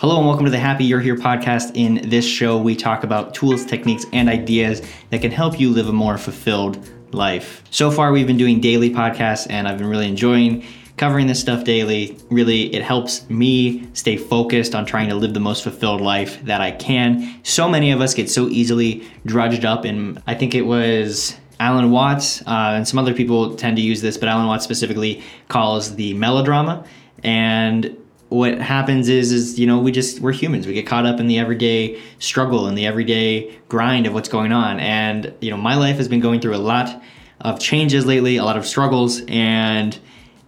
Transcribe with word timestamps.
Hello 0.00 0.16
and 0.16 0.26
welcome 0.26 0.46
to 0.46 0.50
the 0.50 0.58
Happy 0.58 0.84
You're 0.84 1.00
Here 1.00 1.14
podcast. 1.14 1.72
In 1.74 2.08
this 2.08 2.24
show, 2.24 2.56
we 2.56 2.74
talk 2.74 3.04
about 3.04 3.34
tools, 3.34 3.66
techniques, 3.66 4.06
and 4.14 4.30
ideas 4.30 4.80
that 5.10 5.20
can 5.20 5.30
help 5.30 5.60
you 5.60 5.68
live 5.68 5.90
a 5.90 5.92
more 5.92 6.16
fulfilled 6.16 6.88
life. 7.12 7.62
So 7.70 7.90
far, 7.90 8.10
we've 8.10 8.26
been 8.26 8.38
doing 8.38 8.62
daily 8.62 8.88
podcasts, 8.88 9.46
and 9.50 9.68
I've 9.68 9.76
been 9.76 9.88
really 9.88 10.08
enjoying 10.08 10.64
covering 10.96 11.26
this 11.26 11.38
stuff 11.38 11.64
daily. 11.64 12.16
Really, 12.30 12.74
it 12.74 12.80
helps 12.80 13.28
me 13.28 13.90
stay 13.92 14.16
focused 14.16 14.74
on 14.74 14.86
trying 14.86 15.10
to 15.10 15.14
live 15.16 15.34
the 15.34 15.40
most 15.40 15.64
fulfilled 15.64 16.00
life 16.00 16.42
that 16.46 16.62
I 16.62 16.70
can. 16.70 17.38
So 17.42 17.68
many 17.68 17.90
of 17.90 18.00
us 18.00 18.14
get 18.14 18.30
so 18.30 18.48
easily 18.48 19.06
drudged 19.26 19.66
up, 19.66 19.84
and 19.84 20.22
I 20.26 20.34
think 20.34 20.54
it 20.54 20.62
was 20.62 21.36
Alan 21.60 21.90
Watts, 21.90 22.40
uh, 22.46 22.72
and 22.72 22.88
some 22.88 22.98
other 22.98 23.12
people 23.12 23.54
tend 23.54 23.76
to 23.76 23.82
use 23.82 24.00
this, 24.00 24.16
but 24.16 24.30
Alan 24.30 24.46
Watts 24.46 24.64
specifically 24.64 25.22
calls 25.48 25.96
the 25.96 26.14
melodrama. 26.14 26.86
And 27.22 27.98
what 28.30 28.58
happens 28.58 29.08
is 29.08 29.32
is 29.32 29.58
you 29.58 29.66
know 29.66 29.78
we 29.78 29.92
just 29.92 30.20
we're 30.20 30.32
humans. 30.32 30.66
We 30.66 30.72
get 30.72 30.86
caught 30.86 31.04
up 31.04 31.20
in 31.20 31.26
the 31.26 31.38
everyday 31.38 32.00
struggle 32.18 32.66
and 32.66 32.78
the 32.78 32.86
everyday 32.86 33.54
grind 33.68 34.06
of 34.06 34.14
what's 34.14 34.28
going 34.28 34.52
on. 34.52 34.80
And 34.80 35.34
you 35.40 35.50
know 35.50 35.56
my 35.56 35.74
life 35.74 35.96
has 35.96 36.08
been 36.08 36.20
going 36.20 36.40
through 36.40 36.54
a 36.54 36.58
lot 36.58 37.02
of 37.40 37.58
changes 37.58 38.06
lately 38.06 38.36
a 38.36 38.44
lot 38.44 38.56
of 38.56 38.66
struggles. 38.66 39.22
And 39.28 39.98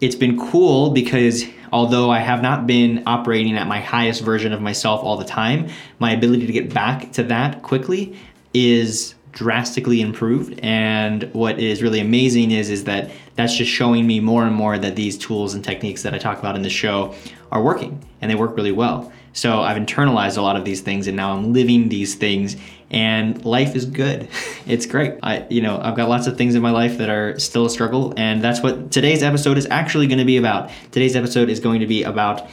it's 0.01 0.16
been 0.16 0.38
cool 0.38 0.91
because 0.91 1.45
although 1.73 2.10
i 2.10 2.19
have 2.19 2.43
not 2.43 2.66
been 2.66 3.02
operating 3.07 3.57
at 3.57 3.66
my 3.66 3.80
highest 3.80 4.21
version 4.23 4.52
of 4.52 4.60
myself 4.60 5.01
all 5.02 5.16
the 5.16 5.24
time 5.24 5.69
my 6.01 6.10
ability 6.10 6.46
to 6.46 6.52
get 6.52 6.74
back 6.74 7.10
to 7.12 7.23
that 7.23 7.62
quickly 7.62 8.15
is 8.52 9.15
drastically 9.33 10.01
improved 10.03 10.61
and 10.63 11.25
what 11.33 11.59
is 11.59 11.83
really 11.83 12.01
amazing 12.01 12.51
is 12.51 12.69
is 12.69 12.85
that 12.85 13.11
that's 13.35 13.57
just 13.57 13.71
showing 13.71 14.07
me 14.07 14.21
more 14.21 14.45
and 14.45 14.55
more 14.55 14.79
that 14.79 14.95
these 14.95 15.17
tools 15.17 15.55
and 15.55 15.65
techniques 15.65 16.03
that 16.03 16.15
I 16.15 16.19
talk 16.19 16.39
about 16.39 16.55
in 16.55 16.63
the 16.63 16.71
show 16.71 17.15
are 17.51 17.63
working 17.63 18.03
and 18.21 18.31
they 18.31 18.35
work 18.35 18.57
really 18.57 18.73
well. 18.73 19.11
So 19.33 19.63
I've 19.63 19.79
internalized 19.79 20.37
a 20.37 20.43
lot 20.43 20.57
of 20.57 20.67
these 20.67 20.83
things 20.83 21.07
and 21.07 21.17
now 21.17 21.35
I'm 21.35 21.55
living 21.55 21.89
these 21.89 22.15
things 22.15 22.57
and 22.91 23.43
life 23.45 23.74
is 23.74 23.87
good. 23.87 24.29
It's 24.65 24.87
great. 24.87 25.15
I 25.24 25.45
you 25.49 25.61
know, 25.61 25.80
I've 25.83 25.96
got 25.96 26.09
lots 26.09 26.29
of 26.29 26.37
things 26.37 26.55
in 26.55 26.63
my 26.63 26.71
life 26.71 26.99
that 26.99 27.09
are 27.09 27.37
still 27.39 27.67
a 27.67 27.71
struggle 27.71 28.15
and 28.17 28.45
that's 28.45 28.63
what 28.63 28.93
today's 28.93 29.23
episode 29.23 29.59
is 29.59 29.67
actually 29.71 30.07
going 30.07 30.19
to 30.19 30.24
be 30.24 30.37
about. 30.37 30.71
Today's 30.93 31.17
episode 31.17 31.49
is 31.49 31.59
going 31.59 31.80
to 31.80 31.87
be 31.87 32.05
about 32.05 32.49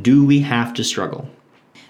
do 0.00 0.26
we 0.26 0.40
have 0.40 0.74
to 0.74 0.84
struggle? 0.84 1.30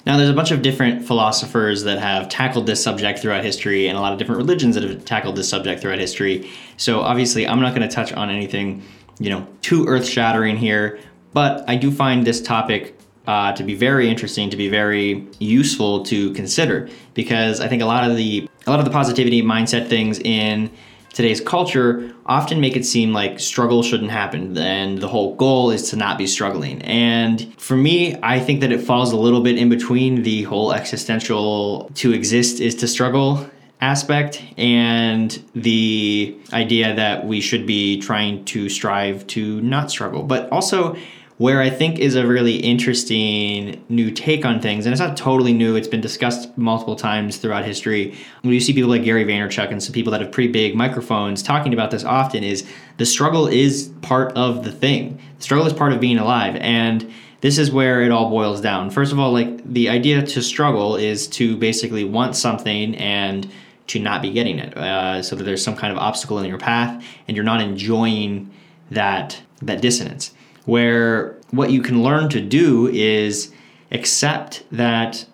Now, 0.07 0.17
there's 0.17 0.31
a 0.31 0.35
bunch 0.35 0.53
of 0.53 0.63
different 0.63 1.05
philosophers 1.05 1.83
that 1.83 1.99
have 1.99 2.29
tackled 2.29 2.67
this 2.67 2.81
subject 2.81 3.19
throughout 3.19 3.43
history, 3.43 3.89
and 3.89 3.99
a 3.99 4.01
lot 4.01 4.13
of 4.13 4.19
different 4.21 4.39
religions 4.39 4.77
that 4.77 4.85
have 4.85 5.05
tackled 5.05 5.35
this 5.35 5.49
subject 5.49 5.83
throughout 5.83 5.99
history. 5.99 6.49
So, 6.77 7.01
obviously, 7.01 7.47
I'm 7.47 7.61
not 7.61 7.75
going 7.75 7.87
to 7.87 7.93
touch 7.93 8.13
on 8.13 8.31
anything, 8.31 8.85
you 9.19 9.31
know, 9.31 9.47
too 9.63 9.85
earth-shattering 9.89 10.59
here, 10.59 11.01
but 11.33 11.69
I 11.69 11.75
do 11.75 11.91
find 11.91 12.25
this 12.25 12.41
topic 12.41 12.97
uh, 13.27 13.53
to 13.55 13.65
be 13.65 13.75
very 13.75 14.09
interesting, 14.09 14.49
to 14.51 14.57
be 14.57 14.69
very 14.69 15.27
useful 15.41 16.05
to 16.05 16.33
consider, 16.35 16.89
because 17.15 17.61
I 17.61 17.67
think 17.67 17.83
a 17.83 17.87
lot 17.87 18.09
of 18.09 18.17
the 18.17 18.49
a 18.67 18.71
lot 18.71 18.79
of 18.79 18.85
the 18.85 18.91
positivity 18.91 19.43
mindset 19.43 19.89
things 19.89 20.19
in 20.21 20.71
today's 21.17 21.41
culture 21.41 22.15
often 22.27 22.61
make 22.61 22.77
it 22.77 22.85
seem 22.85 23.11
like 23.15 23.41
struggle 23.41 23.83
shouldn't 23.83 24.11
happen 24.11 24.57
and 24.59 24.99
the 24.99 25.09
whole 25.09 25.35
goal 25.37 25.71
is 25.71 25.89
to 25.89 25.97
not 25.97 26.19
be 26.19 26.27
struggling. 26.27 26.83
And 26.83 27.59
for 27.59 27.75
me, 27.75 28.19
I 28.23 28.39
think 28.39 28.61
that 28.61 28.71
it 28.71 28.83
falls 28.83 29.13
a 29.13 29.17
little 29.17 29.41
bit 29.41 29.57
in 29.57 29.71
between 29.71 30.25
the 30.25 30.43
whole 30.43 30.75
existential 30.75 31.91
to 31.95 32.13
exist 32.13 32.61
is 32.61 32.75
to 32.77 32.87
struggle 32.87 33.49
aspect 33.81 34.43
and 34.59 35.43
the 35.55 36.37
idea 36.53 36.95
that 36.95 37.27
we 37.27 37.41
should 37.41 37.67
be 37.67 37.99
trying 37.99 38.45
to 38.47 38.69
strive 38.69 39.27
to 39.29 39.63
not 39.63 39.91
struggle. 39.91 40.23
But 40.23 40.51
also, 40.51 40.97
where 41.39 41.61
I 41.61 41.69
think 41.69 41.99
is 41.99 42.15
a 42.15 42.27
really 42.27 42.57
interesting 42.57 43.85
new 43.91 44.11
take 44.11 44.47
on 44.47 44.61
things, 44.61 44.87
and 44.87 44.93
it's 44.93 45.01
not 45.01 45.19
totally 45.19 45.53
new, 45.53 45.77
it's 45.77 45.89
been 45.89 46.01
discussed 46.01 46.57
multiple 46.57 46.97
times 46.97 47.37
throughout 47.37 47.65
history. 47.65 48.17
When 48.41 48.55
you 48.55 48.61
see 48.61 48.73
people 48.73 48.89
like 48.89 49.05
Gary 49.05 49.25
Vaynerchuk 49.25 49.71
and 49.71 49.83
some 49.83 49.93
people 49.93 50.13
that 50.13 50.23
have 50.23 50.33
pretty 50.33 50.51
big 50.51 50.75
microphones 50.75 51.43
talking 51.43 51.75
about 51.75 51.91
this 51.91 52.05
often, 52.05 52.43
is 52.43 52.67
the 52.97 53.05
struggle 53.05 53.47
is 53.47 53.93
part 54.01 54.33
of 54.33 54.65
the 54.65 54.73
thing. 54.73 55.21
The 55.37 55.43
struggle 55.43 55.67
is 55.67 55.75
part 55.75 55.93
of 55.93 56.01
being 56.01 56.19
alive. 56.19 56.57
And 56.57 57.13
this 57.43 57.59
is 57.59 57.71
where 57.71 58.01
it 58.01 58.11
all 58.11 58.31
boils 58.31 58.63
down. 58.63 58.89
First 58.89 59.13
of 59.13 59.19
all, 59.19 59.31
like 59.31 59.63
the 59.71 59.91
idea 59.91 60.23
to 60.23 60.43
struggle 60.43 60.97
is 60.97 61.29
to 61.29 61.55
basically 61.59 62.03
want 62.03 62.35
something 62.35 62.95
and 62.97 63.51
to 63.89 63.99
not 63.99 64.23
be 64.23 64.31
getting 64.31 64.59
it, 64.59 64.75
uh, 64.77 65.23
so 65.23 65.37
that 65.37 65.45
there's 65.45 65.63
some 65.63 65.77
kind 65.77 65.93
of 65.93 65.99
obstacle 65.99 66.39
in 66.39 66.47
your 66.47 66.59
path, 66.59 67.05
and 67.29 67.37
you're 67.37 67.45
not 67.45 67.61
enjoying 67.61 68.51
that 68.91 69.41
that 69.63 69.81
dissonance 69.81 70.33
where 70.67 71.37
what 71.51 71.71
you 71.71 71.81
can 71.81 72.03
learn 72.03 72.29
to 72.29 72.41
do 72.41 72.89
is 72.89 73.53
accept 73.91 74.65
that 74.71 75.25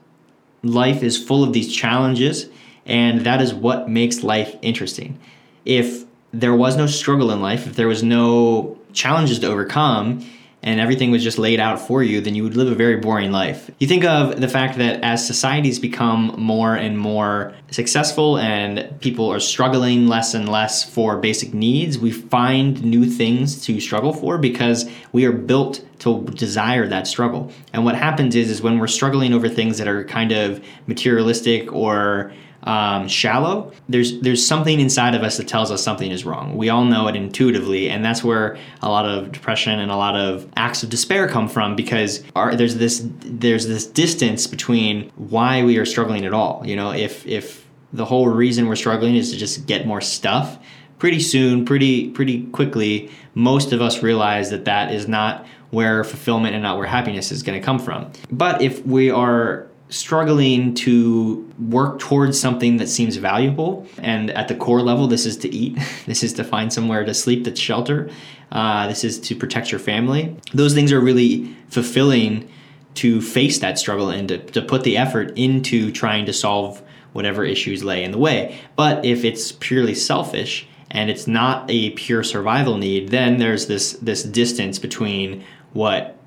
life 0.62 1.02
is 1.02 1.22
full 1.22 1.42
of 1.42 1.52
these 1.52 1.74
challenges 1.74 2.48
and 2.86 3.20
that 3.22 3.40
is 3.40 3.52
what 3.52 3.88
makes 3.88 4.22
life 4.22 4.56
interesting. 4.62 5.18
If 5.64 6.04
there 6.32 6.54
was 6.54 6.76
no 6.76 6.86
struggle 6.86 7.30
in 7.30 7.40
life, 7.40 7.66
if 7.66 7.76
there 7.76 7.88
was 7.88 8.02
no 8.02 8.78
challenges 8.92 9.38
to 9.40 9.48
overcome, 9.48 10.24
and 10.62 10.78
everything 10.78 11.10
was 11.10 11.22
just 11.22 11.38
laid 11.38 11.58
out 11.58 11.80
for 11.80 12.02
you, 12.02 12.20
then 12.20 12.34
you 12.34 12.42
would 12.44 12.56
live 12.56 12.70
a 12.70 12.74
very 12.74 12.96
boring 12.96 13.32
life. 13.32 13.70
You 13.78 13.88
think 13.88 14.04
of 14.04 14.40
the 14.40 14.48
fact 14.48 14.78
that 14.78 15.02
as 15.02 15.26
societies 15.26 15.78
become 15.78 16.34
more 16.38 16.74
and 16.76 16.98
more 16.98 17.52
successful 17.70 18.38
and 18.38 19.00
people 19.00 19.32
are 19.32 19.40
struggling 19.40 20.06
less 20.06 20.34
and 20.34 20.48
less 20.48 20.84
for 20.84 21.16
basic 21.16 21.52
needs, 21.52 21.98
we 21.98 22.12
find 22.12 22.84
new 22.84 23.06
things 23.06 23.64
to 23.64 23.80
struggle 23.80 24.12
for 24.12 24.38
because 24.38 24.88
we 25.10 25.24
are 25.24 25.32
built 25.32 25.84
to 26.00 26.24
desire 26.26 26.86
that 26.86 27.06
struggle. 27.06 27.50
And 27.72 27.84
what 27.84 27.96
happens 27.96 28.36
is 28.36 28.50
is 28.50 28.62
when 28.62 28.78
we're 28.78 28.86
struggling 28.86 29.32
over 29.32 29.48
things 29.48 29.78
that 29.78 29.88
are 29.88 30.04
kind 30.04 30.32
of 30.32 30.64
materialistic 30.86 31.72
or 31.72 32.32
um, 32.64 33.08
shallow, 33.08 33.72
there's 33.88 34.20
there's 34.20 34.44
something 34.44 34.78
inside 34.80 35.14
of 35.14 35.22
us 35.22 35.36
that 35.36 35.48
tells 35.48 35.70
us 35.70 35.82
something 35.82 36.10
is 36.10 36.24
wrong. 36.24 36.56
We 36.56 36.68
all 36.68 36.84
know 36.84 37.08
it 37.08 37.16
intuitively, 37.16 37.90
and 37.90 38.04
that's 38.04 38.22
where 38.22 38.56
a 38.82 38.88
lot 38.88 39.04
of 39.04 39.32
depression 39.32 39.80
and 39.80 39.90
a 39.90 39.96
lot 39.96 40.16
of 40.16 40.48
acts 40.56 40.82
of 40.82 40.90
despair 40.90 41.28
come 41.28 41.48
from 41.48 41.74
because 41.74 42.22
our, 42.36 42.54
there's 42.54 42.76
this 42.76 43.04
there's 43.20 43.66
this 43.66 43.86
distance 43.86 44.46
between 44.46 45.10
why 45.16 45.64
we 45.64 45.78
are 45.78 45.84
struggling 45.84 46.24
at 46.24 46.32
all. 46.32 46.62
You 46.64 46.76
know, 46.76 46.92
if 46.92 47.26
if 47.26 47.66
the 47.92 48.04
whole 48.04 48.28
reason 48.28 48.68
we're 48.68 48.76
struggling 48.76 49.16
is 49.16 49.32
to 49.32 49.36
just 49.36 49.66
get 49.66 49.86
more 49.86 50.00
stuff, 50.00 50.58
pretty 50.98 51.20
soon, 51.20 51.64
pretty 51.64 52.10
pretty 52.10 52.46
quickly, 52.46 53.10
most 53.34 53.72
of 53.72 53.82
us 53.82 54.02
realize 54.04 54.50
that 54.50 54.66
that 54.66 54.92
is 54.92 55.08
not 55.08 55.46
where 55.70 56.04
fulfillment 56.04 56.54
and 56.54 56.62
not 56.62 56.76
where 56.76 56.86
happiness 56.86 57.32
is 57.32 57.42
going 57.42 57.58
to 57.58 57.64
come 57.64 57.78
from. 57.78 58.12
But 58.30 58.62
if 58.62 58.84
we 58.86 59.10
are 59.10 59.66
struggling 59.92 60.72
to 60.74 61.52
work 61.68 61.98
towards 61.98 62.40
something 62.40 62.78
that 62.78 62.88
seems 62.88 63.16
valuable. 63.16 63.86
And 63.98 64.30
at 64.30 64.48
the 64.48 64.54
core 64.54 64.80
level, 64.80 65.06
this 65.06 65.26
is 65.26 65.36
to 65.38 65.54
eat, 65.54 65.78
this 66.06 66.22
is 66.22 66.32
to 66.34 66.44
find 66.44 66.72
somewhere 66.72 67.04
to 67.04 67.14
sleep 67.14 67.44
that's 67.44 67.60
shelter, 67.60 68.10
uh, 68.50 68.86
this 68.86 69.04
is 69.04 69.20
to 69.20 69.36
protect 69.36 69.70
your 69.70 69.78
family. 69.78 70.36
Those 70.54 70.74
things 70.74 70.92
are 70.92 71.00
really 71.00 71.54
fulfilling 71.68 72.48
to 72.94 73.20
face 73.20 73.58
that 73.60 73.78
struggle 73.78 74.10
and 74.10 74.28
to, 74.28 74.38
to 74.38 74.62
put 74.62 74.82
the 74.82 74.96
effort 74.96 75.36
into 75.36 75.92
trying 75.92 76.26
to 76.26 76.32
solve 76.32 76.82
whatever 77.12 77.44
issues 77.44 77.84
lay 77.84 78.02
in 78.02 78.10
the 78.10 78.18
way. 78.18 78.58
But 78.76 79.04
if 79.04 79.24
it's 79.24 79.52
purely 79.52 79.94
selfish, 79.94 80.66
and 80.94 81.08
it's 81.08 81.26
not 81.26 81.64
a 81.70 81.90
pure 81.90 82.22
survival 82.22 82.76
need, 82.76 83.08
then 83.08 83.38
there's 83.38 83.66
this 83.66 83.94
this 83.94 84.22
distance 84.22 84.78
between 84.78 85.42
what 85.72 86.18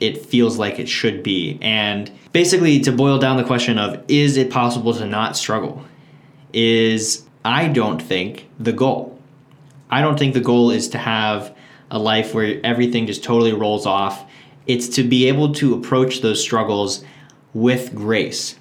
it 0.00 0.24
feels 0.24 0.58
like 0.58 0.78
it 0.78 0.88
should 0.88 1.22
be. 1.22 1.58
And 1.60 2.10
basically, 2.32 2.80
to 2.80 2.92
boil 2.92 3.18
down 3.18 3.36
the 3.36 3.44
question 3.44 3.78
of 3.78 4.02
is 4.08 4.36
it 4.36 4.50
possible 4.50 4.94
to 4.94 5.06
not 5.06 5.36
struggle, 5.36 5.84
is 6.52 7.24
I 7.44 7.68
don't 7.68 8.00
think 8.00 8.48
the 8.58 8.72
goal. 8.72 9.18
I 9.90 10.00
don't 10.00 10.18
think 10.18 10.34
the 10.34 10.40
goal 10.40 10.70
is 10.70 10.88
to 10.90 10.98
have 10.98 11.56
a 11.90 11.98
life 11.98 12.34
where 12.34 12.60
everything 12.64 13.06
just 13.06 13.24
totally 13.24 13.52
rolls 13.52 13.86
off. 13.86 14.24
It's 14.66 14.88
to 14.90 15.02
be 15.02 15.28
able 15.28 15.54
to 15.54 15.74
approach 15.74 16.20
those 16.20 16.42
struggles 16.42 17.02
with 17.54 17.94
grace, 17.94 18.58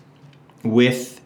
with 0.64 1.20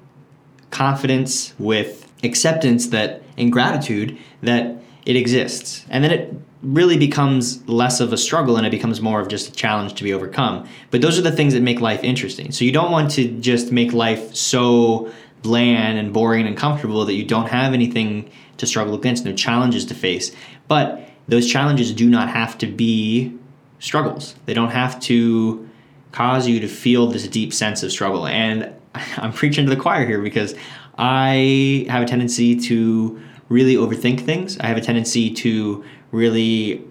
confidence, 0.72 1.54
with 1.60 2.12
acceptance 2.24 2.88
that 2.88 3.22
and 3.38 3.52
gratitude 3.52 4.18
that 4.42 4.76
it 5.06 5.16
exists. 5.16 5.86
And 5.90 6.04
then 6.04 6.12
it 6.12 6.34
really 6.64 6.98
becomes 6.98 7.68
less 7.68 8.00
of 8.00 8.14
a 8.14 8.18
struggle 8.18 8.58
and 8.58 8.68
it 8.68 8.70
becomes 8.70 9.02
more 9.02 9.20
of 9.20 9.28
just 9.28 9.50
a 9.50 9.52
challenge 9.52 9.96
to 9.96 10.04
be 10.04 10.14
overcome. 10.14 10.68
But 10.92 11.02
those 11.02 11.18
are 11.18 11.24
the 11.24 11.32
things 11.32 11.54
that 11.54 11.62
make 11.62 11.82
life 11.82 12.04
interesting. 12.04 12.52
So 12.52 12.66
you 12.66 12.72
don't 12.72 12.92
want 12.92 13.12
to 13.12 13.28
just 13.40 13.72
make 13.72 13.94
life 13.94 14.36
so 14.36 15.12
bland 15.42 15.98
and 15.98 16.14
boring 16.14 16.46
and 16.46 16.56
comfortable 16.56 17.04
that 17.06 17.14
you 17.14 17.26
don't 17.26 17.50
have 17.50 17.74
anything 17.74 18.30
to 18.58 18.68
struggle 18.68 18.94
against, 18.94 19.26
no 19.26 19.34
challenges 19.34 19.86
to 19.86 19.96
face. 19.96 20.32
But 20.68 21.10
those 21.28 21.50
challenges 21.52 21.92
do 21.94 22.08
not 22.08 22.30
have 22.30 22.58
to 22.60 22.68
be 22.68 23.36
struggles. 23.80 24.36
They 24.46 24.54
don't 24.54 24.70
have 24.70 25.00
to 25.02 25.68
cause 26.12 26.48
you 26.48 26.60
to 26.60 26.68
feel 26.68 27.08
this 27.08 27.28
deep 27.28 27.54
sense 27.54 27.82
of 27.82 27.92
struggle. 27.92 28.28
And 28.28 28.72
I'm 29.18 29.34
preaching 29.34 29.66
to 29.66 29.74
the 29.74 29.82
choir 29.82 30.06
here 30.06 30.22
because 30.22 30.54
I 30.98 31.88
have 31.90 32.04
a 32.04 32.06
tendency 32.06 32.56
to 32.60 33.20
really 33.52 33.76
overthink 33.76 34.22
things. 34.22 34.58
I 34.60 34.68
have 34.68 34.78
a 34.78 34.82
tendency 34.82 35.32
to 35.34 35.84
really 36.12 36.84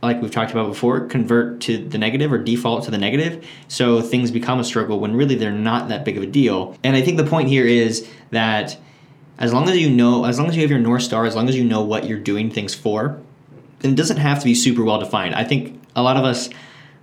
like 0.00 0.22
we've 0.22 0.30
talked 0.30 0.52
about 0.52 0.68
before, 0.68 1.06
convert 1.06 1.60
to 1.60 1.76
the 1.76 1.98
negative 1.98 2.32
or 2.32 2.38
default 2.38 2.84
to 2.84 2.90
the 2.90 2.98
negative. 2.98 3.44
So 3.66 4.00
things 4.00 4.30
become 4.30 4.60
a 4.60 4.64
struggle 4.64 5.00
when 5.00 5.16
really 5.16 5.34
they're 5.34 5.50
not 5.50 5.88
that 5.88 6.04
big 6.04 6.16
of 6.16 6.22
a 6.22 6.26
deal. 6.26 6.76
And 6.84 6.94
I 6.94 7.02
think 7.02 7.16
the 7.16 7.26
point 7.26 7.48
here 7.48 7.66
is 7.66 8.08
that 8.30 8.76
as 9.38 9.52
long 9.52 9.68
as 9.68 9.76
you 9.76 9.90
know, 9.90 10.24
as 10.24 10.38
long 10.38 10.48
as 10.48 10.56
you 10.56 10.62
have 10.62 10.70
your 10.70 10.78
North 10.78 11.02
Star, 11.02 11.26
as 11.26 11.34
long 11.34 11.48
as 11.48 11.56
you 11.56 11.64
know 11.64 11.82
what 11.82 12.06
you're 12.06 12.18
doing 12.18 12.50
things 12.50 12.74
for, 12.74 13.20
then 13.80 13.92
it 13.92 13.96
doesn't 13.96 14.18
have 14.18 14.38
to 14.38 14.44
be 14.44 14.54
super 14.54 14.84
well 14.84 15.00
defined. 15.00 15.34
I 15.34 15.44
think 15.44 15.80
a 15.96 16.02
lot 16.02 16.16
of 16.16 16.24
us 16.24 16.48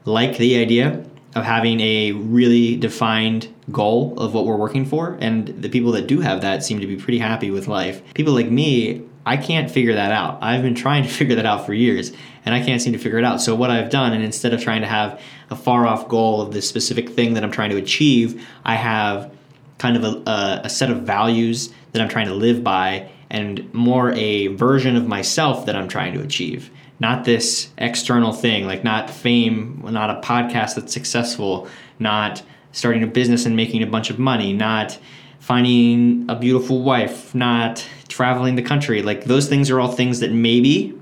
like 0.06 0.38
the 0.38 0.58
idea 0.58 1.06
of 1.36 1.44
having 1.44 1.82
a 1.82 2.14
really 2.14 2.78
defined 2.78 3.54
goal 3.72 4.18
of 4.18 4.34
what 4.34 4.46
we're 4.46 4.56
working 4.56 4.86
for. 4.86 5.18
And 5.20 5.48
the 5.48 5.70
people 5.70 5.92
that 5.92 6.08
do 6.08 6.22
have 6.22 6.42
that 6.42 6.64
seem 6.64 6.80
to 6.80 6.88
be 6.88 6.96
pretty 6.96 7.20
happy 7.20 7.52
with 7.52 7.68
life. 7.68 8.02
People 8.14 8.34
like 8.34 8.50
me, 8.50 9.04
I 9.26 9.38
can't 9.38 9.70
figure 9.70 9.94
that 9.96 10.12
out. 10.12 10.40
I've 10.42 10.62
been 10.62 10.76
trying 10.76 11.04
to 11.04 11.10
figure 11.20 11.36
that 11.36 11.46
out 11.46 11.66
for 11.66 11.74
years 11.74 12.14
and 12.46 12.56
I 12.56 12.64
can't 12.64 12.82
seem 12.82 12.94
to 12.94 13.00
figure 13.00 13.18
it 13.18 13.26
out. 13.26 13.42
So, 13.42 13.56
what 13.56 13.70
I've 13.70 13.90
done, 13.90 14.14
and 14.14 14.24
instead 14.24 14.54
of 14.54 14.62
trying 14.62 14.82
to 14.82 14.88
have 14.88 15.22
a 15.50 15.56
far 15.56 15.88
off 15.88 16.08
goal 16.08 16.42
of 16.42 16.54
this 16.54 16.70
specific 16.70 17.10
thing 17.10 17.34
that 17.34 17.44
I'm 17.44 17.52
trying 17.52 17.72
to 17.72 17.78
achieve, 17.78 18.48
I 18.64 18.76
have 18.76 19.32
kind 19.78 19.98
of 19.98 20.04
a, 20.04 20.30
a, 20.30 20.62
a 20.66 20.70
set 20.70 20.92
of 20.92 21.02
values 21.02 21.74
that 21.92 22.02
I'm 22.02 22.08
trying 22.08 22.28
to 22.28 22.34
live 22.34 22.64
by 22.64 23.10
and 23.30 23.74
more 23.74 24.12
a 24.14 24.48
version 24.48 24.96
of 24.96 25.08
myself 25.08 25.66
that 25.66 25.76
I'm 25.76 25.88
trying 25.88 26.14
to 26.14 26.22
achieve. 26.22 26.70
Not 27.00 27.25
this 27.25 27.69
external 27.77 28.31
thing, 28.31 28.65
like 28.65 28.83
not 28.83 29.09
fame, 29.09 29.81
not 29.86 30.09
a 30.09 30.21
podcast 30.21 30.75
that's 30.75 30.94
successful, 30.94 31.68
not 32.00 32.42
starting 32.71 33.03
a 33.03 33.07
business 33.07 33.45
and 33.45 33.56
making 33.56 33.83
a 33.83 33.88
bunch 33.88 34.09
of 34.09 34.19
money, 34.19 34.53
not 34.53 34.97
finding 35.39 36.25
a 36.30 36.36
beautiful 36.36 36.81
wife, 36.81 37.36
not 37.36 37.86
traveling 38.07 38.56
the 38.56 38.62
country. 38.62 39.01
Like 39.01 39.25
those 39.25 39.47
things 39.47 39.69
are 39.69 39.80
all 39.80 39.92
things 39.92 40.19
that 40.21 40.31
maybe 40.31 40.94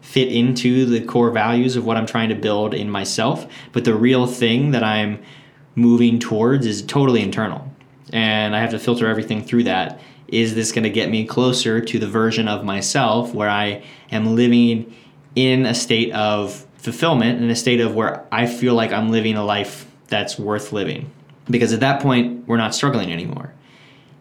fit 0.00 0.32
into 0.32 0.84
the 0.86 1.00
core 1.00 1.30
values 1.30 1.76
of 1.76 1.84
what 1.84 1.96
I'm 1.96 2.06
trying 2.06 2.28
to 2.28 2.34
build 2.34 2.74
in 2.74 2.90
myself. 2.90 3.46
But 3.72 3.84
the 3.84 3.94
real 3.94 4.26
thing 4.26 4.70
that 4.72 4.84
I'm 4.84 5.22
moving 5.74 6.18
towards 6.18 6.66
is 6.66 6.82
totally 6.82 7.22
internal. 7.22 7.70
And 8.12 8.54
I 8.54 8.60
have 8.60 8.70
to 8.70 8.78
filter 8.78 9.08
everything 9.08 9.42
through 9.42 9.64
that. 9.64 10.00
Is 10.28 10.54
this 10.54 10.72
going 10.72 10.84
to 10.84 10.90
get 10.90 11.10
me 11.10 11.26
closer 11.26 11.80
to 11.80 11.98
the 11.98 12.06
version 12.06 12.48
of 12.48 12.64
myself 12.64 13.34
where 13.34 13.48
I 13.48 13.82
am 14.10 14.34
living 14.34 14.94
in 15.34 15.66
a 15.66 15.74
state 15.74 16.12
of 16.12 16.66
fulfillment, 16.76 17.42
in 17.42 17.50
a 17.50 17.56
state 17.56 17.80
of 17.80 17.94
where 17.94 18.26
I 18.30 18.46
feel 18.46 18.74
like 18.74 18.92
I'm 18.92 19.10
living 19.10 19.36
a 19.36 19.44
life 19.44 19.86
that's 20.08 20.38
worth 20.38 20.72
living? 20.72 21.10
Because 21.50 21.72
at 21.72 21.80
that 21.80 22.00
point, 22.00 22.46
we're 22.46 22.56
not 22.56 22.74
struggling 22.74 23.12
anymore. 23.12 23.52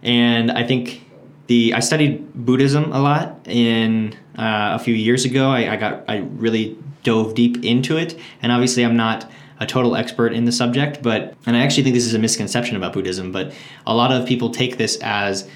And 0.02 0.52
I 0.52 0.66
think 0.66 1.04
the 1.48 1.74
I 1.74 1.80
studied 1.80 2.34
Buddhism 2.34 2.92
a 2.92 3.00
lot 3.00 3.40
in 3.46 4.14
uh, 4.38 4.72
a 4.76 4.80
few 4.80 4.94
years 4.94 5.26
ago. 5.26 5.50
I, 5.50 5.74
I 5.74 5.76
got 5.78 6.04
I 6.08 6.18
really 6.18 6.78
dove 7.04 7.36
deep 7.36 7.64
into 7.64 7.98
it, 7.98 8.18
and 8.42 8.52
obviously 8.52 8.84
I'm 8.84 8.96
not 8.96 9.30
a 9.60 9.66
total 9.66 9.96
expert 9.96 10.34
in 10.34 10.46
the 10.46 10.52
subject, 10.52 11.02
but 11.02 11.36
and 11.46 11.56
I 11.56 11.62
actually 11.64 11.84
think 11.84 11.96
this 11.96 12.06
is 12.06 12.14
a 12.14 12.20
misconception 12.20 12.76
about 12.76 12.94
Buddhism, 12.94 13.32
but 13.32 13.54
a 13.86 13.94
lot 13.94 14.12
of 14.12 14.28
people 14.28 14.50
take 14.50 14.78
this 14.78 14.98
as 15.02 15.48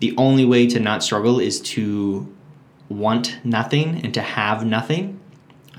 the 0.00 0.14
only 0.16 0.44
way 0.44 0.66
to 0.68 0.78
not 0.78 1.02
struggle 1.02 1.40
is 1.40 1.60
to 1.60 2.32
want 2.88 3.38
nothing 3.44 4.00
and 4.04 4.14
to 4.14 4.22
have 4.22 4.64
nothing, 4.64 5.20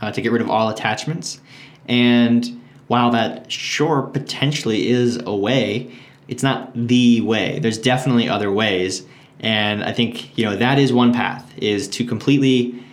uh, 0.02 0.12
to 0.12 0.22
get 0.22 0.32
rid 0.32 0.42
of 0.42 0.50
all 0.50 0.70
attachments. 0.70 1.40
And 1.88 2.62
while 2.88 3.12
that 3.12 3.52
sure 3.52 4.04
potentially 4.04 4.90
is 4.90 5.18
a 5.26 5.36
way, 5.36 5.92
it's 6.28 6.44
not 6.44 6.72
the 6.76 7.22
way. 7.22 7.60
There's 7.60 7.78
definitely 7.78 8.30
other 8.30 8.52
ways. 8.52 9.06
And 9.40 9.84
I 9.84 9.94
think, 9.94 10.38
you 10.38 10.46
know, 10.46 10.56
that 10.56 10.78
is 10.78 10.94
one 10.94 11.14
path 11.14 11.52
is 11.58 11.88
to 11.90 12.06
completely 12.06 12.84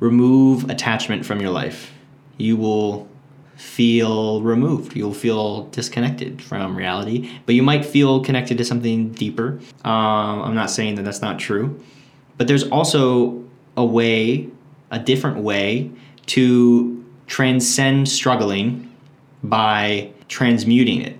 remove 0.00 0.70
attachment 0.70 1.24
from 1.24 1.40
your 1.40 1.50
life. 1.50 1.92
You 2.36 2.56
will 2.56 3.08
feel 3.56 4.42
removed. 4.42 4.96
You'll 4.96 5.14
feel 5.14 5.66
disconnected 5.66 6.42
from 6.42 6.76
reality, 6.76 7.30
but 7.46 7.54
you 7.54 7.62
might 7.62 7.84
feel 7.84 8.22
connected 8.22 8.58
to 8.58 8.64
something 8.64 9.12
deeper. 9.12 9.60
Um, 9.84 10.42
I'm 10.42 10.54
not 10.54 10.70
saying 10.70 10.96
that 10.96 11.04
that's 11.04 11.22
not 11.22 11.38
true, 11.38 11.80
but 12.36 12.48
there's 12.48 12.64
also 12.64 13.43
a 13.76 13.84
way, 13.84 14.48
a 14.90 14.98
different 14.98 15.38
way 15.38 15.90
to 16.26 17.04
transcend 17.26 18.08
struggling 18.08 18.90
by 19.42 20.10
transmuting 20.28 21.02
it, 21.02 21.16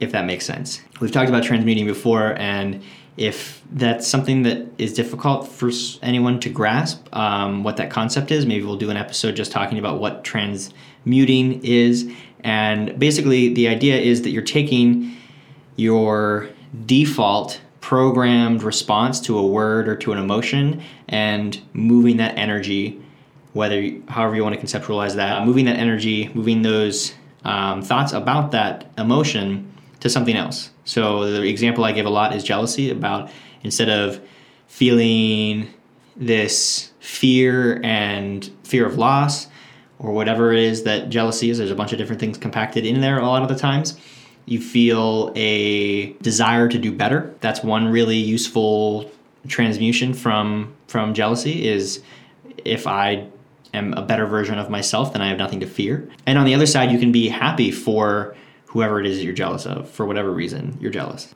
if 0.00 0.12
that 0.12 0.24
makes 0.24 0.44
sense. 0.44 0.80
We've 1.00 1.12
talked 1.12 1.28
about 1.28 1.44
transmuting 1.44 1.86
before, 1.86 2.34
and 2.38 2.82
if 3.16 3.62
that's 3.72 4.06
something 4.06 4.42
that 4.42 4.66
is 4.78 4.94
difficult 4.94 5.48
for 5.48 5.70
anyone 6.02 6.38
to 6.40 6.48
grasp 6.48 7.14
um, 7.14 7.64
what 7.64 7.76
that 7.76 7.90
concept 7.90 8.30
is, 8.30 8.46
maybe 8.46 8.64
we'll 8.64 8.76
do 8.76 8.90
an 8.90 8.96
episode 8.96 9.34
just 9.34 9.50
talking 9.50 9.78
about 9.78 10.00
what 10.00 10.24
transmuting 10.24 11.64
is. 11.64 12.10
And 12.44 12.98
basically, 12.98 13.52
the 13.52 13.68
idea 13.68 13.96
is 13.96 14.22
that 14.22 14.30
you're 14.30 14.42
taking 14.42 15.16
your 15.76 16.48
default 16.86 17.60
programmed 17.88 18.62
response 18.62 19.18
to 19.18 19.38
a 19.38 19.46
word 19.46 19.88
or 19.88 19.96
to 19.96 20.12
an 20.12 20.18
emotion 20.18 20.82
and 21.08 21.58
moving 21.72 22.18
that 22.18 22.36
energy, 22.36 23.00
whether 23.54 23.90
however 24.08 24.36
you 24.36 24.44
want 24.44 24.54
to 24.54 24.60
conceptualize 24.60 25.14
that, 25.14 25.46
moving 25.46 25.64
that 25.64 25.78
energy, 25.78 26.30
moving 26.34 26.60
those 26.60 27.14
um, 27.46 27.80
thoughts 27.80 28.12
about 28.12 28.50
that 28.50 28.84
emotion 28.98 29.72
to 30.00 30.10
something 30.10 30.36
else. 30.36 30.68
So 30.84 31.30
the 31.30 31.40
example 31.44 31.82
I 31.82 31.92
give 31.92 32.04
a 32.04 32.10
lot 32.10 32.36
is 32.36 32.44
jealousy 32.44 32.90
about 32.90 33.30
instead 33.62 33.88
of 33.88 34.20
feeling 34.66 35.72
this 36.14 36.92
fear 37.00 37.80
and 37.82 38.50
fear 38.64 38.84
of 38.84 38.98
loss 38.98 39.46
or 39.98 40.12
whatever 40.12 40.52
it 40.52 40.58
is 40.58 40.82
that 40.82 41.08
jealousy 41.08 41.48
is, 41.48 41.56
there's 41.56 41.70
a 41.70 41.74
bunch 41.74 41.92
of 41.92 41.98
different 41.98 42.20
things 42.20 42.36
compacted 42.36 42.84
in 42.84 43.00
there 43.00 43.18
a 43.18 43.26
lot 43.26 43.40
of 43.42 43.48
the 43.48 43.56
times. 43.56 43.98
You 44.48 44.60
feel 44.60 45.32
a 45.36 46.12
desire 46.14 46.68
to 46.68 46.78
do 46.78 46.92
better. 46.92 47.34
That's 47.40 47.62
one 47.62 47.88
really 47.88 48.16
useful 48.16 49.10
transmutation 49.46 50.14
from 50.14 50.74
from 50.86 51.14
jealousy 51.14 51.66
is 51.66 52.02
if 52.64 52.86
I 52.86 53.26
am 53.74 53.92
a 53.94 54.02
better 54.02 54.26
version 54.26 54.58
of 54.58 54.70
myself, 54.70 55.12
then 55.12 55.22
I 55.22 55.28
have 55.28 55.38
nothing 55.38 55.60
to 55.60 55.66
fear. 55.66 56.08
And 56.26 56.38
on 56.38 56.46
the 56.46 56.54
other 56.54 56.66
side, 56.66 56.90
you 56.90 56.98
can 56.98 57.12
be 57.12 57.28
happy 57.28 57.70
for 57.70 58.34
whoever 58.66 59.00
it 59.00 59.06
is 59.06 59.18
that 59.18 59.24
you're 59.24 59.34
jealous 59.34 59.66
of 59.66 59.88
for 59.90 60.06
whatever 60.06 60.30
reason 60.32 60.76
you're 60.80 60.90
jealous. 60.90 61.34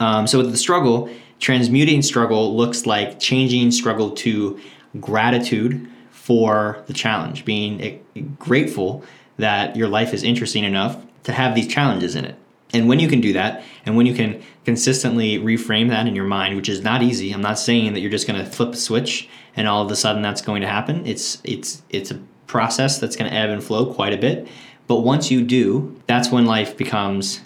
Um, 0.00 0.26
so 0.26 0.38
with 0.38 0.50
the 0.50 0.56
struggle, 0.56 1.08
transmuting 1.40 2.02
struggle 2.02 2.56
looks 2.56 2.86
like 2.86 3.20
changing 3.20 3.70
struggle 3.70 4.10
to 4.12 4.58
gratitude 5.00 5.86
for 6.10 6.82
the 6.86 6.92
challenge, 6.92 7.44
being 7.44 8.02
grateful 8.38 9.04
that 9.36 9.76
your 9.76 9.88
life 9.88 10.14
is 10.14 10.22
interesting 10.22 10.64
enough 10.64 10.96
to 11.24 11.32
have 11.32 11.54
these 11.54 11.66
challenges 11.66 12.14
in 12.14 12.24
it. 12.24 12.36
And 12.74 12.88
when 12.88 12.98
you 12.98 13.08
can 13.08 13.20
do 13.20 13.32
that, 13.34 13.62
and 13.86 13.96
when 13.96 14.04
you 14.04 14.14
can 14.14 14.42
consistently 14.64 15.38
reframe 15.38 15.88
that 15.90 16.06
in 16.06 16.14
your 16.14 16.26
mind, 16.26 16.56
which 16.56 16.68
is 16.68 16.82
not 16.82 17.02
easy, 17.02 17.32
I'm 17.32 17.40
not 17.40 17.58
saying 17.58 17.94
that 17.94 18.00
you're 18.00 18.10
just 18.10 18.26
going 18.26 18.44
to 18.44 18.50
flip 18.50 18.72
a 18.72 18.76
switch 18.76 19.28
and 19.56 19.68
all 19.68 19.84
of 19.84 19.90
a 19.90 19.96
sudden 19.96 20.22
that's 20.22 20.42
going 20.42 20.62
to 20.62 20.68
happen. 20.68 21.06
It's 21.06 21.40
it's 21.44 21.82
it's 21.90 22.10
a 22.10 22.20
process 22.46 22.98
that's 22.98 23.16
going 23.16 23.30
to 23.30 23.36
ebb 23.36 23.50
and 23.50 23.62
flow 23.62 23.92
quite 23.92 24.12
a 24.12 24.18
bit. 24.18 24.48
But 24.86 25.00
once 25.00 25.30
you 25.30 25.42
do, 25.42 25.98
that's 26.06 26.30
when 26.30 26.44
life 26.44 26.76
becomes 26.76 27.40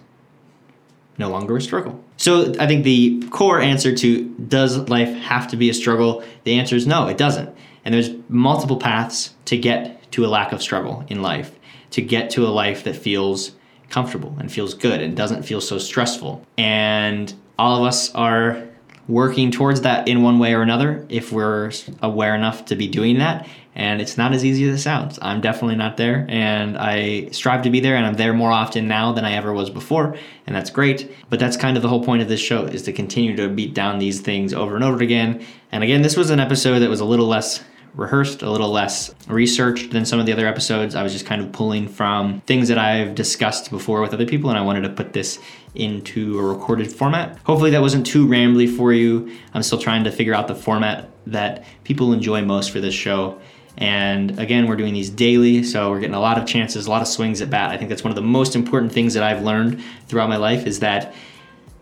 no 1.19 1.29
longer 1.29 1.57
a 1.57 1.61
struggle. 1.61 2.03
So 2.17 2.53
I 2.59 2.67
think 2.67 2.85
the 2.85 3.23
core 3.31 3.61
answer 3.61 3.95
to 3.95 4.25
does 4.25 4.77
life 4.89 5.15
have 5.17 5.49
to 5.49 5.57
be 5.57 5.71
a 5.71 5.75
struggle? 5.75 6.25
The 6.45 6.59
answer 6.59 6.75
is 6.75 6.87
no, 6.87 7.07
it 7.07 7.17
doesn't. 7.17 7.55
And 7.85 7.95
there's 7.95 8.11
multiple 8.29 8.77
paths 8.77 9.35
to 9.47 9.57
get 9.57 10.11
to 10.13 10.25
a 10.25 10.29
lack 10.29 10.53
of 10.53 10.63
struggle 10.63 11.05
in 11.09 11.23
life, 11.23 11.53
to 11.91 12.03
get 12.03 12.31
to 12.31 12.47
a 12.47 12.49
life 12.49 12.85
that 12.85 12.97
feels 12.97 13.53
comfortable 13.91 14.37
and 14.39 14.51
feels 14.53 14.75
good 14.75 15.01
and 15.01 15.17
doesn't 15.17 15.43
feel 15.43 15.61
so 15.61 15.79
stressful. 15.79 16.45
And 16.57 17.33
all 17.59 17.81
of 17.81 17.87
us 17.87 18.15
are 18.15 18.65
working 19.09 19.51
towards 19.51 19.81
that 19.81 20.07
in 20.07 20.23
one 20.23 20.39
way 20.39 20.55
or 20.55 20.63
another 20.63 21.07
if 21.09 21.33
we're 21.33 21.73
aware 22.03 22.35
enough 22.35 22.67
to 22.67 22.77
be 22.77 22.87
doing 22.87 23.19
that. 23.19 23.49
And 23.75 24.01
it's 24.01 24.19
not 24.19 24.35
as 24.35 24.45
easy 24.45 24.69
as 24.69 24.75
it 24.75 24.83
sounds. 24.83 25.21
I'm 25.23 25.41
definitely 25.41 25.77
not 25.77 25.97
there, 25.97 26.27
and 26.29 26.77
I 26.77 27.29
strive 27.29 27.63
to 27.63 27.71
be 27.71 27.79
there, 27.79 27.95
and 27.95 28.05
I'm 28.05 28.15
there 28.15 28.35
more 28.35 28.51
often 28.51 28.89
now 28.89 29.13
than 29.13 29.25
I 29.25 29.35
ever 29.35 29.53
was 29.53 29.71
before, 29.71 30.17
and 30.49 30.57
that's 30.57 30.69
great. 30.69 31.15
But 31.31 31.39
that's 31.39 31.57
kind 31.57 31.77
of 31.77 31.85
the 31.85 31.89
whole 31.89 32.03
point 32.03 32.21
of 32.21 32.29
this 32.29 32.41
show 32.41 32.65
is 32.65 32.83
to 32.83 32.93
continue 32.93 33.37
to 33.37 33.49
beat 33.49 33.75
down 33.75 34.01
these 34.01 34.21
things 34.21 34.53
over 34.53 34.75
and 34.75 34.83
over 34.83 35.01
again. 35.01 35.47
And 35.71 35.85
again, 35.85 36.03
this 36.03 36.17
was 36.17 36.31
an 36.31 36.41
episode 36.41 36.81
that 36.81 36.91
was 36.91 36.99
a 36.99 37.05
little 37.05 37.29
less 37.29 37.63
rehearsed, 37.99 38.43
a 38.43 38.51
little 38.51 38.71
less 38.71 39.13
researched 39.27 39.91
than 39.91 40.07
some 40.07 40.21
of 40.21 40.25
the 40.25 40.33
other 40.33 40.47
episodes. 40.47 40.95
I 40.95 41.03
was 41.03 41.13
just 41.13 41.27
kind 41.27 41.43
of 41.43 41.51
pulling 41.51 41.89
from 41.89 42.41
things 42.43 42.69
that 42.69 42.79
I've 42.79 43.17
discussed 43.17 43.71
before 43.71 44.01
with 44.01 44.15
other 44.15 44.25
people, 44.25 44.51
and 44.51 44.59
I 44.59 44.63
wanted 44.63 44.83
to 44.83 44.91
put 44.91 45.13
this 45.13 45.41
into 45.75 46.39
a 46.39 46.43
recorded 46.43 46.93
format. 46.93 47.37
Hopefully, 47.45 47.73
that 47.73 47.83
wasn't 47.83 48.07
too 48.07 48.27
rambly 48.27 48.75
for 48.75 48.93
you. 48.93 49.37
I'm 49.53 49.65
still 49.65 49.81
trying 49.81 50.05
to 50.05 50.13
figure 50.13 50.33
out 50.33 50.47
the 50.47 50.55
format 50.55 51.11
that 51.27 51.65
people 51.83 52.13
enjoy 52.13 52.41
most 52.43 52.71
for 52.71 52.81
this 52.81 52.95
show. 52.95 53.41
And 53.77 54.39
again, 54.39 54.69
we're 54.69 54.77
doing 54.77 54.95
these 54.95 55.11
daily, 55.11 55.65
so 55.65 55.91
we're 55.91 56.01
getting 56.01 56.15
a 56.15 56.21
lot 56.21 56.39
of 56.39 56.47
chances, 56.47 56.87
a 56.87 56.91
lot 56.91 57.03
of 57.03 57.09
swings 57.09 57.41
at 57.41 57.51
bat. 57.51 57.71
I 57.71 57.77
think 57.77 57.89
that's 57.89 58.05
one 58.05 58.13
of 58.13 58.17
the 58.17 58.23
most 58.23 58.55
important 58.55 58.93
things 58.93 59.15
that 59.15 59.25
I've 59.25 59.43
learned 59.43 59.83
throughout 60.07 60.29
my 60.29 60.37
life 60.37 60.67
is 60.67 60.79
that 60.81 61.15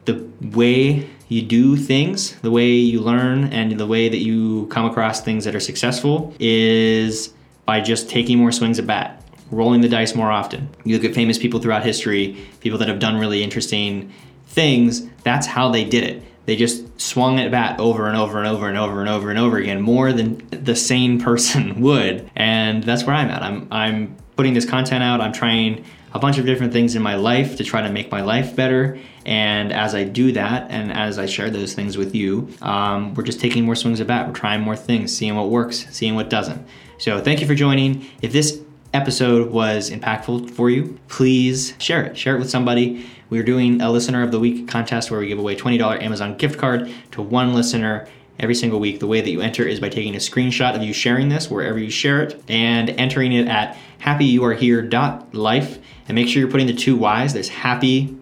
the 0.06 0.26
way 0.40 1.10
you 1.28 1.42
do 1.42 1.76
things, 1.76 2.32
the 2.40 2.50
way 2.50 2.70
you 2.70 3.00
learn, 3.00 3.52
and 3.52 3.78
the 3.78 3.86
way 3.86 4.08
that 4.08 4.18
you 4.18 4.66
come 4.66 4.84
across 4.84 5.20
things 5.20 5.44
that 5.44 5.54
are 5.54 5.60
successful 5.60 6.34
is 6.38 7.32
by 7.64 7.80
just 7.80 8.08
taking 8.08 8.38
more 8.38 8.52
swings 8.52 8.78
at 8.78 8.86
bat, 8.86 9.22
rolling 9.50 9.80
the 9.80 9.88
dice 9.88 10.14
more 10.14 10.30
often. 10.30 10.68
You 10.84 10.96
look 10.96 11.04
at 11.04 11.14
famous 11.14 11.36
people 11.38 11.60
throughout 11.60 11.84
history, 11.84 12.36
people 12.60 12.78
that 12.78 12.88
have 12.88 13.00
done 13.00 13.16
really 13.16 13.42
interesting 13.42 14.12
things, 14.46 15.06
that's 15.24 15.46
how 15.46 15.70
they 15.70 15.84
did 15.84 16.04
it. 16.04 16.22
They 16.46 16.54
just 16.54 17.00
swung 17.00 17.40
at 17.40 17.50
bat 17.50 17.80
over 17.80 18.06
and 18.06 18.16
over 18.16 18.38
and 18.38 18.46
over 18.46 18.68
and 18.68 18.78
over 18.78 19.00
and 19.00 19.08
over 19.08 19.30
and 19.30 19.38
over 19.38 19.58
again, 19.58 19.80
more 19.80 20.12
than 20.12 20.46
the 20.50 20.76
sane 20.76 21.20
person 21.20 21.80
would. 21.80 22.30
And 22.36 22.84
that's 22.84 23.04
where 23.04 23.16
I'm 23.16 23.28
at. 23.30 23.42
I'm 23.42 23.66
I'm 23.72 24.16
putting 24.36 24.54
this 24.54 24.64
content 24.64 25.02
out. 25.02 25.20
I'm 25.20 25.32
trying 25.32 25.84
a 26.12 26.18
bunch 26.18 26.38
of 26.38 26.46
different 26.46 26.72
things 26.72 26.94
in 26.94 27.02
my 27.02 27.14
life 27.14 27.56
to 27.56 27.64
try 27.64 27.82
to 27.82 27.90
make 27.90 28.10
my 28.10 28.22
life 28.22 28.54
better. 28.54 28.98
And 29.24 29.72
as 29.72 29.94
I 29.94 30.04
do 30.04 30.32
that, 30.32 30.70
and 30.70 30.92
as 30.92 31.18
I 31.18 31.26
share 31.26 31.50
those 31.50 31.74
things 31.74 31.98
with 31.98 32.14
you, 32.14 32.48
um, 32.62 33.14
we're 33.14 33.24
just 33.24 33.40
taking 33.40 33.64
more 33.64 33.74
swings 33.74 34.00
at 34.00 34.06
bat. 34.06 34.26
We're 34.26 34.34
trying 34.34 34.60
more 34.60 34.76
things, 34.76 35.16
seeing 35.16 35.34
what 35.36 35.50
works, 35.50 35.86
seeing 35.90 36.14
what 36.14 36.30
doesn't. 36.30 36.66
So 36.98 37.20
thank 37.20 37.40
you 37.40 37.46
for 37.46 37.54
joining. 37.54 38.06
If 38.22 38.32
this 38.32 38.60
episode 38.94 39.50
was 39.50 39.90
impactful 39.90 40.50
for 40.52 40.70
you, 40.70 40.98
please 41.08 41.74
share 41.78 42.04
it. 42.04 42.16
Share 42.16 42.36
it 42.36 42.38
with 42.38 42.48
somebody. 42.48 43.06
We're 43.28 43.42
doing 43.42 43.80
a 43.80 43.90
listener 43.90 44.22
of 44.22 44.30
the 44.30 44.38
week 44.38 44.68
contest 44.68 45.10
where 45.10 45.20
we 45.20 45.26
give 45.26 45.38
away 45.38 45.56
$20 45.56 46.00
Amazon 46.00 46.36
gift 46.36 46.58
card 46.58 46.90
to 47.10 47.20
one 47.20 47.52
listener 47.54 48.08
every 48.38 48.54
single 48.54 48.80
week. 48.80 49.00
The 49.00 49.06
way 49.06 49.20
that 49.20 49.30
you 49.30 49.40
enter 49.40 49.66
is 49.66 49.80
by 49.80 49.88
taking 49.88 50.14
a 50.14 50.18
screenshot 50.18 50.74
of 50.74 50.82
you 50.82 50.92
sharing 50.92 51.28
this 51.28 51.50
wherever 51.50 51.78
you 51.78 51.90
share 51.90 52.22
it 52.22 52.42
and 52.48 52.90
entering 52.90 53.32
it 53.32 53.48
at 53.48 53.76
happyyouarehere.life. 54.00 55.78
And 56.08 56.14
make 56.14 56.28
sure 56.28 56.40
you're 56.40 56.50
putting 56.50 56.66
the 56.66 56.74
two 56.74 56.96
Y's. 56.96 57.32
There's 57.32 57.48
happy 57.48 58.16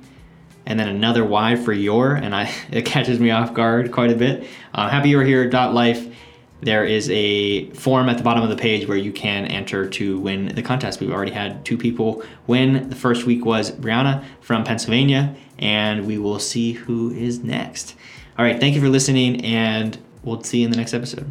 and 0.67 0.81
then 0.81 0.89
another 0.89 1.25
Y 1.25 1.57
for 1.57 1.73
your, 1.73 2.15
and 2.15 2.35
I 2.35 2.51
it 2.71 2.87
catches 2.87 3.21
me 3.21 3.31
off 3.31 3.55
guard 3.55 3.93
quite 3.93 4.11
a 4.11 4.17
bit. 4.17 4.47
Um, 4.75 4.91
happyyouarehere.life. 4.91 6.13
There 6.61 6.87
is 6.87 7.11
a 7.11 7.69
form 7.71 8.09
at 8.09 8.17
the 8.17 8.25
bottom 8.25 8.43
of 8.43 8.49
the 8.49 8.57
page 8.57 8.89
where 8.89 8.97
you 8.97 9.13
can 9.13 9.45
enter 9.45 9.87
to 9.91 10.19
win 10.19 10.49
the 10.55 10.63
contest. 10.63 10.99
We've 10.99 11.11
already 11.11 11.33
had 11.33 11.63
two 11.67 11.77
people 11.77 12.23
win. 12.47 12.89
The 12.89 12.97
first 12.97 13.27
week 13.27 13.45
was 13.45 13.71
Brianna 13.71 14.25
from 14.41 14.65
Pennsylvania, 14.65 15.35
and 15.59 16.07
we 16.07 16.17
will 16.17 16.39
see 16.39 16.73
who 16.73 17.11
is 17.11 17.41
next. 17.41 17.97
All 18.37 18.45
right, 18.45 18.59
thank 18.59 18.75
you 18.75 18.81
for 18.81 18.89
listening, 18.89 19.45
and 19.45 19.97
we'll 20.25 20.43
see 20.43 20.59
you 20.59 20.65
in 20.65 20.71
the 20.71 20.77
next 20.77 20.93
episode. 20.93 21.31